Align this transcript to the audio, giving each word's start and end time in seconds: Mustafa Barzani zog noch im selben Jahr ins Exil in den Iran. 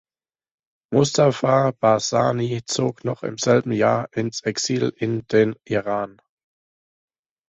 Mustafa 0.91 1.73
Barzani 1.79 2.63
zog 2.65 3.03
noch 3.05 3.21
im 3.21 3.37
selben 3.37 3.71
Jahr 3.71 4.11
ins 4.17 4.41
Exil 4.41 4.91
in 4.97 5.27
den 5.27 5.53
Iran. 5.63 6.19